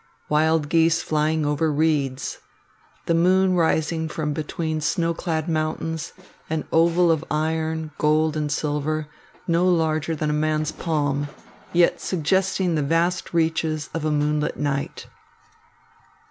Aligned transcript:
Wild 0.29 0.67
geese 0.67 1.03
flying 1.03 1.45
over 1.45 1.71
reeds. 1.71 2.39
The 3.05 3.13
moon 3.13 3.53
rising 3.53 4.09
from 4.09 4.33
between 4.33 4.81
snow 4.81 5.13
clad 5.13 5.47
mountains, 5.47 6.13
an 6.49 6.65
oval 6.71 7.11
of 7.11 7.23
iron, 7.29 7.91
gold 7.99 8.35
and 8.35 8.51
silver, 8.51 9.05
no 9.47 9.67
larger 9.69 10.15
than 10.15 10.31
a 10.31 10.33
man's 10.33 10.71
palm, 10.71 11.27
yet 11.71 12.01
suggesting 12.01 12.73
the 12.73 12.81
vast 12.81 13.31
reaches 13.31 13.91
of 13.93 14.03
a 14.03 14.09
moonlit 14.09 14.57
night. 14.57 15.05